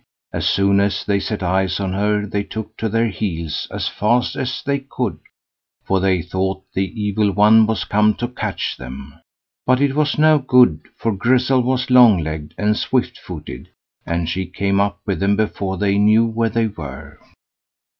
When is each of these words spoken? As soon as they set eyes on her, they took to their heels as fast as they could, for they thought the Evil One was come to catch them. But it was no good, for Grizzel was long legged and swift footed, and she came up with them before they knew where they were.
As 0.33 0.49
soon 0.49 0.79
as 0.79 1.05
they 1.05 1.19
set 1.19 1.43
eyes 1.43 1.79
on 1.79 1.93
her, 1.93 2.25
they 2.25 2.41
took 2.43 2.75
to 2.77 2.89
their 2.89 3.09
heels 3.09 3.67
as 3.69 3.87
fast 3.87 4.35
as 4.35 4.63
they 4.65 4.79
could, 4.79 5.19
for 5.83 5.99
they 5.99 6.23
thought 6.23 6.63
the 6.73 6.89
Evil 6.99 7.31
One 7.31 7.67
was 7.67 7.83
come 7.83 8.15
to 8.15 8.27
catch 8.27 8.77
them. 8.77 9.13
But 9.63 9.79
it 9.79 9.93
was 9.93 10.17
no 10.17 10.39
good, 10.39 10.87
for 10.97 11.11
Grizzel 11.15 11.61
was 11.61 11.91
long 11.91 12.17
legged 12.17 12.55
and 12.57 12.75
swift 12.75 13.19
footed, 13.19 13.69
and 14.03 14.27
she 14.27 14.47
came 14.47 14.79
up 14.81 14.99
with 15.05 15.19
them 15.19 15.35
before 15.35 15.77
they 15.77 15.99
knew 15.99 16.25
where 16.25 16.49
they 16.49 16.65
were. 16.65 17.19